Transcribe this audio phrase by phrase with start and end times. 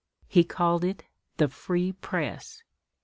[0.27, 1.03] He called it
[1.37, 2.63] the "Free Press."